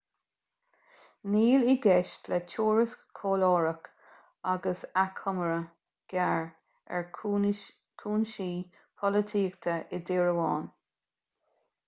níl 1.33 1.65
i 1.73 1.73
gceist 1.81 2.29
le 2.31 2.37
tuairisc 2.53 3.03
chomhairleach 3.19 3.89
ach 4.53 4.79
achoimre 5.01 5.57
ghearr 6.15 6.41
ar 7.01 7.05
chúinsí 7.19 8.49
polaitíochta 9.03 9.77
i 9.99 10.01
dtír 10.09 10.25
amháin 10.33 10.65